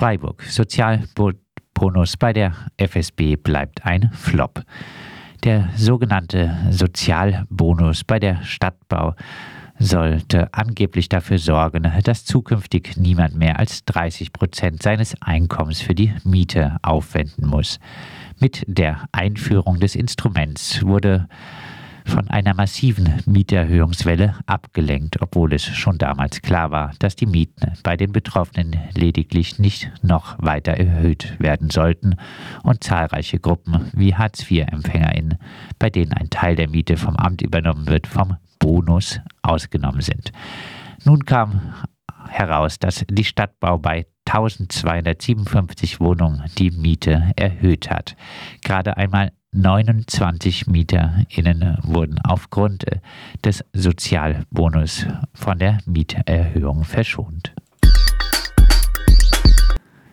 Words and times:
Freiburg. 0.00 0.42
Sozialbonus 0.44 2.16
bei 2.16 2.32
der 2.32 2.54
FSB 2.78 3.36
bleibt 3.36 3.84
ein 3.84 4.10
Flop. 4.14 4.62
Der 5.44 5.68
sogenannte 5.76 6.56
Sozialbonus 6.70 8.04
bei 8.04 8.18
der 8.18 8.42
Stadtbau 8.42 9.14
sollte 9.78 10.54
angeblich 10.54 11.10
dafür 11.10 11.36
sorgen, 11.36 11.92
dass 12.02 12.24
zukünftig 12.24 12.96
niemand 12.96 13.34
mehr 13.34 13.58
als 13.58 13.84
30 13.84 14.32
Prozent 14.32 14.82
seines 14.82 15.20
Einkommens 15.20 15.82
für 15.82 15.94
die 15.94 16.14
Miete 16.24 16.78
aufwenden 16.80 17.46
muss. 17.46 17.78
Mit 18.38 18.64
der 18.66 19.04
Einführung 19.12 19.80
des 19.80 19.96
Instruments 19.96 20.82
wurde 20.82 21.28
von 22.10 22.28
einer 22.28 22.54
massiven 22.54 23.22
Mieterhöhungswelle 23.24 24.34
abgelenkt, 24.46 25.22
obwohl 25.22 25.54
es 25.54 25.64
schon 25.64 25.96
damals 25.96 26.42
klar 26.42 26.72
war, 26.72 26.92
dass 26.98 27.14
die 27.14 27.26
Mieten 27.26 27.72
bei 27.84 27.96
den 27.96 28.12
Betroffenen 28.12 28.76
lediglich 28.94 29.58
nicht 29.60 29.90
noch 30.02 30.36
weiter 30.38 30.72
erhöht 30.72 31.36
werden 31.38 31.70
sollten 31.70 32.16
und 32.64 32.82
zahlreiche 32.82 33.38
Gruppen 33.38 33.90
wie 33.92 34.14
Hartz-IV-EmpfängerInnen, 34.14 35.38
bei 35.78 35.88
denen 35.88 36.12
ein 36.12 36.30
Teil 36.30 36.56
der 36.56 36.68
Miete 36.68 36.96
vom 36.96 37.14
Amt 37.16 37.42
übernommen 37.42 37.86
wird, 37.86 38.08
vom 38.08 38.36
Bonus 38.58 39.20
ausgenommen 39.42 40.02
sind. 40.02 40.32
Nun 41.04 41.24
kam 41.24 41.72
heraus, 42.28 42.78
dass 42.80 43.04
die 43.08 43.24
Stadtbau 43.24 43.78
bei 43.78 44.06
1257 44.26 46.00
Wohnungen 46.00 46.42
die 46.58 46.70
Miete 46.70 47.32
erhöht 47.36 47.88
hat. 47.90 48.16
Gerade 48.62 48.96
einmal 48.96 49.32
29 49.52 50.68
MieterInnen 50.68 51.78
wurden 51.82 52.20
aufgrund 52.22 52.84
des 53.44 53.64
Sozialbonus 53.72 55.06
von 55.34 55.58
der 55.58 55.78
Mieterhöhung 55.86 56.84
verschont. 56.84 57.52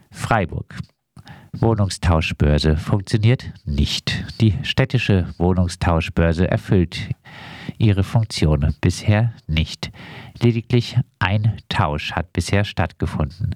Freiburg. 0.10 0.80
Wohnungstauschbörse 1.54 2.78
funktioniert 2.78 3.54
nicht. 3.66 4.26
Die 4.42 4.56
städtische 4.64 5.28
Wohnungstauschbörse 5.38 6.50
erfüllt 6.50 7.12
ihre 7.78 8.04
Funktion 8.04 8.74
bisher 8.82 9.34
nicht. 9.48 9.92
Lediglich 10.40 10.98
ein 11.20 11.58
Tausch 11.70 12.12
hat 12.12 12.34
bisher 12.34 12.64
stattgefunden. 12.64 13.56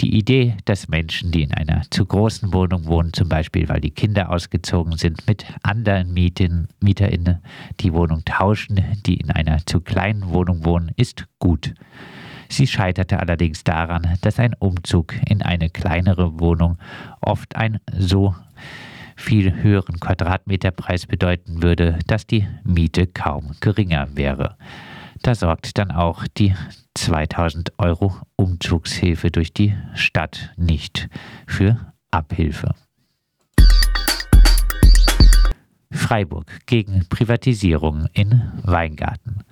Die 0.00 0.16
Idee, 0.16 0.56
dass 0.64 0.88
Menschen, 0.88 1.30
die 1.30 1.42
in 1.42 1.52
einer 1.52 1.82
zu 1.90 2.06
großen 2.06 2.52
Wohnung 2.52 2.86
wohnen, 2.86 3.12
zum 3.12 3.28
Beispiel 3.28 3.68
weil 3.68 3.80
die 3.80 3.90
Kinder 3.90 4.30
ausgezogen 4.30 4.96
sind, 4.96 5.26
mit 5.26 5.44
anderen 5.62 6.12
Mietin, 6.12 6.68
MieterInnen 6.80 7.40
die 7.80 7.92
Wohnung 7.92 8.24
tauschen, 8.24 8.82
die 9.06 9.16
in 9.16 9.30
einer 9.30 9.64
zu 9.66 9.80
kleinen 9.80 10.30
Wohnung 10.30 10.64
wohnen, 10.64 10.92
ist 10.96 11.26
gut. 11.38 11.74
Sie 12.48 12.66
scheiterte 12.66 13.20
allerdings 13.20 13.62
daran, 13.62 14.18
dass 14.22 14.40
ein 14.40 14.54
Umzug 14.58 15.14
in 15.28 15.40
eine 15.40 15.70
kleinere 15.70 16.40
Wohnung 16.40 16.78
oft 17.20 17.54
einen 17.54 17.78
so 17.96 18.34
viel 19.20 19.62
höheren 19.62 20.00
Quadratmeterpreis 20.00 21.06
bedeuten 21.06 21.62
würde, 21.62 21.98
dass 22.06 22.26
die 22.26 22.46
Miete 22.64 23.06
kaum 23.06 23.52
geringer 23.60 24.08
wäre. 24.14 24.56
Da 25.22 25.34
sorgt 25.34 25.76
dann 25.78 25.90
auch 25.90 26.26
die 26.26 26.54
2000 26.94 27.78
Euro 27.78 28.16
Umzugshilfe 28.36 29.30
durch 29.30 29.52
die 29.52 29.76
Stadt 29.94 30.52
nicht 30.56 31.08
für 31.46 31.92
Abhilfe. 32.10 32.74
Freiburg 35.92 36.46
gegen 36.66 37.06
Privatisierung 37.08 38.06
in 38.12 38.40
Weingarten. 38.62 39.44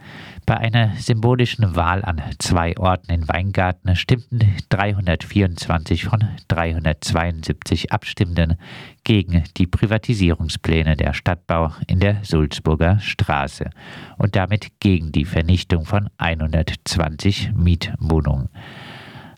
Bei 0.48 0.56
einer 0.56 0.96
symbolischen 0.96 1.76
Wahl 1.76 2.02
an 2.06 2.22
zwei 2.38 2.74
Orten 2.78 3.12
in 3.12 3.28
Weingarten 3.28 3.94
stimmten 3.94 4.40
324 4.70 6.06
von 6.06 6.24
372 6.48 7.92
Abstimmenden 7.92 8.56
gegen 9.04 9.44
die 9.58 9.66
Privatisierungspläne 9.66 10.96
der 10.96 11.12
Stadtbau 11.12 11.74
in 11.86 12.00
der 12.00 12.24
Sulzburger 12.24 12.98
Straße 12.98 13.68
und 14.16 14.36
damit 14.36 14.68
gegen 14.80 15.12
die 15.12 15.26
Vernichtung 15.26 15.84
von 15.84 16.08
120 16.16 17.52
Mietwohnungen. 17.54 18.48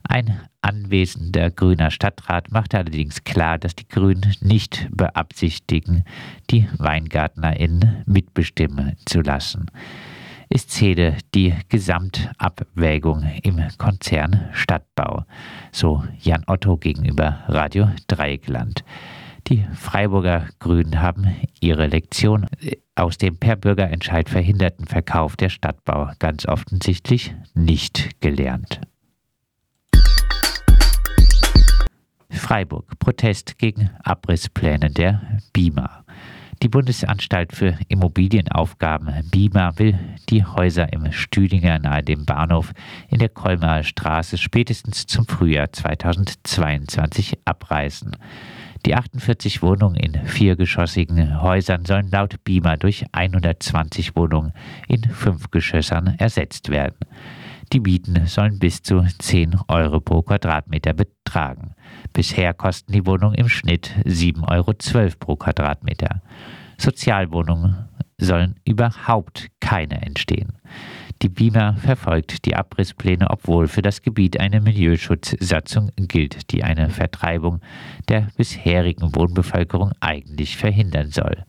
Ein 0.05 0.39
anwesender 0.63 1.51
grüner 1.51 1.91
Stadtrat 1.91 2.53
machte 2.53 2.79
allerdings 2.79 3.25
klar, 3.25 3.59
dass 3.59 3.75
die 3.75 3.89
Grünen 3.89 4.37
nicht 4.43 4.87
beabsichtigen, 4.93 6.05
die 6.53 6.69
WeingartnerInnen 6.79 8.05
mitbestimmen 8.07 8.97
zu 9.07 9.23
lassen. 9.23 9.67
Es 10.53 10.67
zähle 10.67 11.17
die 11.33 11.55
Gesamtabwägung 11.69 13.23
im 13.45 13.63
Konzern 13.79 14.49
Stadtbau, 14.53 15.25
so 15.71 16.03
Jan 16.19 16.43
Otto 16.49 16.77
gegenüber 16.77 17.45
Radio 17.47 17.89
Dreieckland. 18.09 18.83
Die 19.47 19.65
Freiburger 19.73 20.49
Grünen 20.59 21.01
haben 21.01 21.29
ihre 21.61 21.87
Lektion 21.87 22.47
aus 22.97 23.17
dem 23.17 23.37
per 23.37 23.55
Bürgerentscheid 23.55 24.29
verhinderten 24.29 24.87
Verkauf 24.87 25.37
der 25.37 25.51
Stadtbau 25.51 26.11
ganz 26.19 26.47
offensichtlich 26.47 27.33
nicht 27.55 28.21
gelernt. 28.21 28.81
Freiburg. 32.29 32.99
Protest 32.99 33.57
gegen 33.59 33.91
Abrisspläne 34.03 34.91
der 34.91 35.39
BIMA. 35.53 36.05
Die 36.63 36.69
Bundesanstalt 36.69 37.55
für 37.55 37.79
Immobilienaufgaben 37.89 39.31
BIMA 39.31 39.79
will 39.79 39.99
die 40.29 40.45
Häuser 40.45 40.93
im 40.93 41.11
Stüdinger 41.11 41.79
nahe 41.79 42.03
dem 42.03 42.27
Bahnhof 42.27 42.75
in 43.09 43.19
der 43.19 43.31
Kolmarer 43.31 43.83
Straße 43.83 44.37
spätestens 44.37 45.07
zum 45.07 45.27
Frühjahr 45.27 45.73
2022 45.73 47.39
abreißen. 47.47 48.15
Die 48.85 48.95
48 48.95 49.63
Wohnungen 49.63 49.97
in 49.97 50.27
viergeschossigen 50.27 51.41
Häusern 51.41 51.87
sollen 51.87 52.11
laut 52.11 52.45
BIMA 52.45 52.77
durch 52.77 53.07
120 53.13 54.15
Wohnungen 54.15 54.53
in 54.87 55.03
fünf 55.05 55.51
Geschossern 55.51 56.15
ersetzt 56.19 56.69
werden. 56.69 56.99
Die 57.73 57.81
Mieten 57.81 58.27
sollen 58.27 58.59
bis 58.59 58.83
zu 58.83 59.01
10 59.01 59.57
Euro 59.69 60.01
pro 60.01 60.23
Quadratmeter 60.23 60.93
betragen. 60.93 61.77
Bisher 62.13 62.53
kosten 62.53 62.91
die 62.91 63.07
Wohnungen 63.07 63.37
im 63.37 63.49
Schnitt 63.49 63.95
7,12 64.05 64.49
Euro 64.51 65.17
pro 65.21 65.37
Quadratmeter. 65.37 66.21
Sozialwohnungen 66.79 67.89
sollen 68.19 68.57
überhaupt 68.65 69.49
keine 69.61 70.03
entstehen. 70.03 70.55
Die 71.23 71.29
BIMA 71.29 71.75
verfolgt 71.75 72.45
die 72.45 72.57
Abrisspläne, 72.57 73.31
obwohl 73.31 73.69
für 73.69 73.83
das 73.83 74.03
Gebiet 74.03 74.41
eine 74.41 74.61
Milieuschutzsatzung 74.61 75.91
gilt, 75.97 76.51
die 76.51 76.65
eine 76.65 76.89
Vertreibung 76.89 77.61
der 78.09 78.29
bisherigen 78.37 79.15
Wohnbevölkerung 79.15 79.93
eigentlich 80.01 80.57
verhindern 80.57 81.11
soll. 81.11 81.45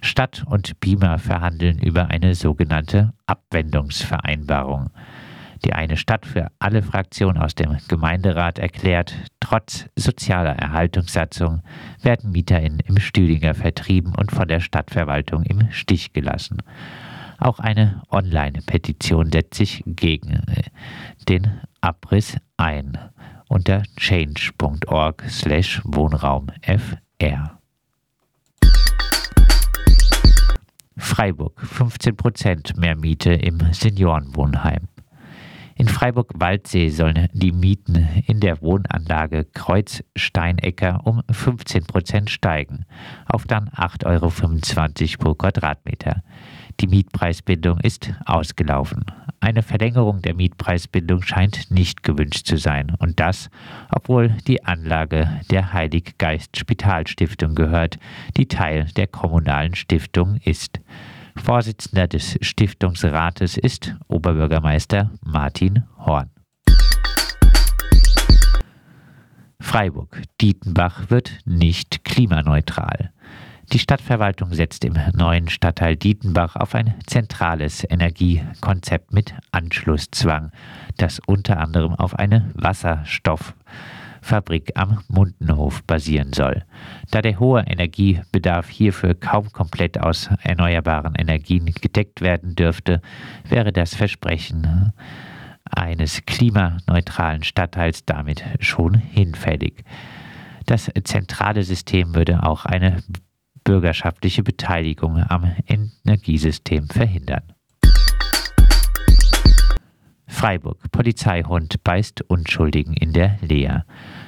Stadt 0.00 0.44
und 0.46 0.78
BIMA 0.78 1.18
verhandeln 1.18 1.78
über 1.78 2.08
eine 2.08 2.34
sogenannte 2.34 3.14
Abwendungsvereinbarung. 3.26 4.90
Die 5.64 5.72
eine 5.72 5.96
Stadt 5.96 6.26
für 6.26 6.48
alle 6.58 6.82
Fraktionen 6.82 7.38
aus 7.38 7.54
dem 7.54 7.76
Gemeinderat 7.88 8.58
erklärt, 8.58 9.14
trotz 9.40 9.86
sozialer 9.96 10.56
Erhaltungssatzung 10.56 11.62
werden 12.02 12.30
MieterInnen 12.32 12.80
im 12.80 12.98
Stüdinger 12.98 13.54
vertrieben 13.54 14.14
und 14.14 14.32
von 14.32 14.48
der 14.48 14.60
Stadtverwaltung 14.60 15.42
im 15.44 15.70
Stich 15.70 16.12
gelassen. 16.12 16.58
Auch 17.38 17.58
eine 17.58 18.02
Online-Petition 18.10 19.30
setzt 19.30 19.54
sich 19.54 19.82
gegen 19.86 20.32
äh, 20.32 20.62
den 21.28 21.60
Abriss 21.80 22.38
ein 22.56 22.98
unter 23.48 23.82
change.org 23.96 25.22
slash 25.28 25.80
Wohnraum-FR. 25.84 27.58
Freiburg 30.96 31.60
15% 31.62 32.80
mehr 32.80 32.96
Miete 32.96 33.32
im 33.32 33.60
Seniorenwohnheim. 33.72 34.88
Freiburg-Waldsee 35.96 36.90
sollen 36.90 37.30
die 37.32 37.52
Mieten 37.52 38.06
in 38.26 38.40
der 38.40 38.60
Wohnanlage 38.60 39.46
Kreuz-Steinecker 39.54 41.00
um 41.06 41.22
15 41.30 41.86
Prozent 41.86 42.28
steigen, 42.28 42.84
auf 43.24 43.46
dann 43.46 43.70
8,25 43.70 44.04
Euro 44.04 45.18
pro 45.18 45.34
Quadratmeter. 45.34 46.22
Die 46.80 46.86
Mietpreisbindung 46.86 47.80
ist 47.80 48.12
ausgelaufen. 48.26 49.06
Eine 49.40 49.62
Verlängerung 49.62 50.20
der 50.20 50.34
Mietpreisbindung 50.34 51.22
scheint 51.22 51.70
nicht 51.70 52.02
gewünscht 52.02 52.46
zu 52.46 52.58
sein. 52.58 52.94
Und 52.98 53.18
das, 53.18 53.48
obwohl 53.90 54.36
die 54.46 54.66
Anlage 54.66 55.40
der 55.50 55.72
Heiliggeist 55.72 56.58
Spitalstiftung 56.58 57.54
gehört, 57.54 57.98
die 58.36 58.48
Teil 58.48 58.84
der 58.96 59.06
kommunalen 59.06 59.74
Stiftung 59.74 60.36
ist. 60.44 60.78
Vorsitzender 61.36 62.08
des 62.08 62.38
Stiftungsrates 62.40 63.56
ist 63.56 63.94
Oberbürgermeister 64.08 65.12
Martin 65.24 65.84
Horn. 65.98 66.30
Freiburg. 69.60 70.22
Dietenbach 70.40 71.10
wird 71.10 71.38
nicht 71.44 72.04
klimaneutral. 72.04 73.12
Die 73.72 73.80
Stadtverwaltung 73.80 74.54
setzt 74.54 74.84
im 74.84 74.96
neuen 75.12 75.48
Stadtteil 75.48 75.96
Dietenbach 75.96 76.54
auf 76.54 76.74
ein 76.76 76.94
zentrales 77.06 77.84
Energiekonzept 77.88 79.12
mit 79.12 79.34
Anschlusszwang, 79.50 80.52
das 80.98 81.20
unter 81.26 81.58
anderem 81.58 81.94
auf 81.94 82.14
eine 82.14 82.50
Wasserstoff 82.54 83.54
Fabrik 84.26 84.72
am 84.74 84.98
Mundenhof 85.06 85.84
basieren 85.84 86.32
soll. 86.32 86.64
Da 87.12 87.22
der 87.22 87.38
hohe 87.38 87.60
Energiebedarf 87.60 88.68
hierfür 88.68 89.14
kaum 89.14 89.52
komplett 89.52 90.00
aus 90.00 90.28
erneuerbaren 90.42 91.14
Energien 91.14 91.66
gedeckt 91.66 92.20
werden 92.22 92.56
dürfte, 92.56 93.00
wäre 93.48 93.72
das 93.72 93.94
Versprechen 93.94 94.92
eines 95.70 96.26
klimaneutralen 96.26 97.44
Stadtteils 97.44 98.04
damit 98.04 98.42
schon 98.58 98.94
hinfällig. 98.94 99.84
Das 100.66 100.90
zentrale 101.04 101.62
System 101.62 102.16
würde 102.16 102.42
auch 102.42 102.64
eine 102.64 103.04
bürgerschaftliche 103.62 104.42
Beteiligung 104.42 105.22
am 105.22 105.54
Energiesystem 105.68 106.88
verhindern. 106.88 107.44
Freiburg. 110.26 110.90
Polizeihund 110.92 111.82
beißt 111.82 112.22
Unschuldigen 112.28 112.94
in 112.94 113.12
der 113.12 113.38
Leer. 113.40 113.86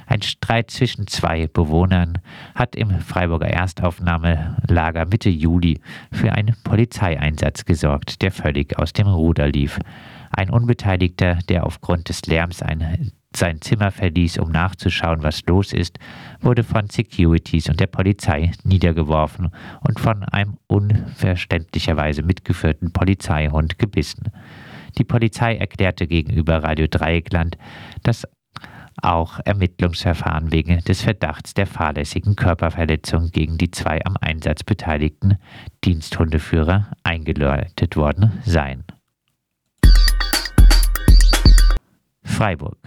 Ein 0.08 0.22
Streit 0.22 0.70
zwischen 0.70 1.06
zwei 1.06 1.48
Bewohnern 1.48 2.18
hat 2.54 2.74
im 2.74 2.98
Freiburger 3.00 3.48
Erstaufnahmelager 3.48 5.04
Mitte 5.04 5.28
Juli 5.28 5.80
für 6.10 6.32
einen 6.32 6.56
Polizeieinsatz 6.64 7.66
gesorgt, 7.66 8.22
der 8.22 8.32
völlig 8.32 8.78
aus 8.78 8.94
dem 8.94 9.06
Ruder 9.06 9.48
lief. 9.48 9.78
Ein 10.30 10.48
Unbeteiligter, 10.48 11.38
der 11.48 11.66
aufgrund 11.66 12.08
des 12.08 12.24
Lärms 12.24 12.62
ein, 12.62 13.12
sein 13.36 13.60
Zimmer 13.60 13.90
verließ, 13.90 14.38
um 14.38 14.50
nachzuschauen, 14.50 15.22
was 15.22 15.44
los 15.44 15.74
ist, 15.74 15.98
wurde 16.40 16.64
von 16.64 16.88
Securities 16.88 17.68
und 17.68 17.78
der 17.78 17.86
Polizei 17.86 18.52
niedergeworfen 18.64 19.50
und 19.86 20.00
von 20.00 20.24
einem 20.24 20.56
unverständlicherweise 20.68 22.22
mitgeführten 22.22 22.92
Polizeihund 22.94 23.78
gebissen. 23.78 24.32
Die 24.96 25.04
Polizei 25.04 25.56
erklärte 25.56 26.06
gegenüber 26.06 26.62
Radio 26.62 26.86
Dreieckland, 26.88 27.58
dass 28.02 28.26
auch 29.02 29.40
Ermittlungsverfahren 29.44 30.52
wegen 30.52 30.78
des 30.80 31.02
Verdachts 31.02 31.54
der 31.54 31.66
fahrlässigen 31.66 32.36
Körperverletzung 32.36 33.30
gegen 33.30 33.58
die 33.58 33.70
zwei 33.70 34.04
am 34.04 34.16
Einsatz 34.20 34.64
beteiligten 34.64 35.38
Diensthundeführer 35.84 36.88
eingeläutet 37.02 37.96
worden 37.96 38.40
seien. 38.44 38.84
Freiburg. 42.22 42.78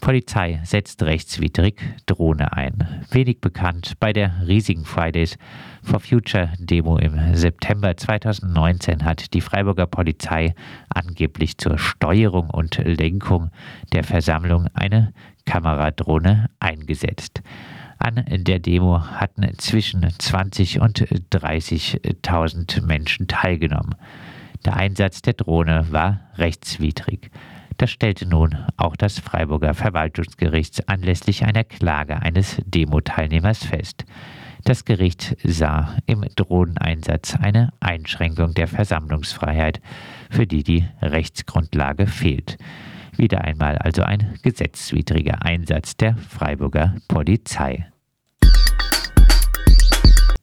Polizei 0.00 0.60
setzt 0.62 1.02
rechtswidrig 1.02 1.80
Drohne 2.06 2.52
ein. 2.52 3.04
Wenig 3.10 3.40
bekannt 3.40 3.94
bei 3.98 4.12
der 4.12 4.46
riesigen 4.46 4.84
Fridays 4.84 5.38
for 5.82 5.98
Future 5.98 6.52
Demo 6.58 6.98
im 6.98 7.34
September 7.34 7.96
2019 7.96 9.04
hat 9.04 9.34
die 9.34 9.40
Freiburger 9.40 9.86
Polizei 9.86 10.54
angeblich 10.88 11.58
zur 11.58 11.78
Steuerung 11.78 12.50
und 12.50 12.78
Lenkung 12.78 13.50
der 13.92 14.04
Versammlung 14.04 14.68
eine 14.74 15.12
Kameradrohne 15.46 16.50
eingesetzt. 16.60 17.42
An 17.98 18.22
der 18.28 18.58
Demo 18.58 19.00
hatten 19.00 19.46
zwischen 19.58 20.06
20 20.06 20.80
und 20.80 21.00
30.000 21.00 22.84
Menschen 22.84 23.26
teilgenommen. 23.26 23.94
Der 24.66 24.76
Einsatz 24.76 25.22
der 25.22 25.32
Drohne 25.32 25.86
war 25.90 26.20
rechtswidrig. 26.36 27.30
Das 27.78 27.90
stellte 27.90 28.26
nun 28.26 28.56
auch 28.76 28.96
das 28.96 29.18
Freiburger 29.18 29.74
Verwaltungsgericht 29.74 30.88
anlässlich 30.88 31.44
einer 31.44 31.64
Klage 31.64 32.20
eines 32.20 32.56
Demo-Teilnehmers 32.64 33.64
fest. 33.64 34.04
Das 34.64 34.84
Gericht 34.84 35.36
sah 35.44 35.96
im 36.06 36.24
Drohneneinsatz 36.34 37.36
eine 37.36 37.72
Einschränkung 37.80 38.54
der 38.54 38.66
Versammlungsfreiheit, 38.66 39.80
für 40.30 40.46
die 40.46 40.64
die 40.64 40.88
Rechtsgrundlage 41.00 42.06
fehlt. 42.06 42.56
Wieder 43.16 43.42
einmal 43.42 43.78
also 43.78 44.02
ein 44.02 44.38
gesetzwidriger 44.42 45.42
Einsatz 45.42 45.96
der 45.96 46.16
Freiburger 46.16 46.96
Polizei. 47.08 47.86